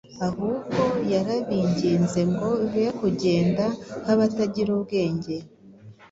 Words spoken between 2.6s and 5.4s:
“be kugenda nk’abatagira ubwenge,